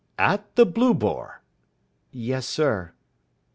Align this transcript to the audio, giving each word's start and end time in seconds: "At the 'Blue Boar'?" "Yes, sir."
"At 0.17 0.55
the 0.55 0.65
'Blue 0.65 0.95
Boar'?" 0.95 1.43
"Yes, 2.11 2.47
sir." 2.47 2.93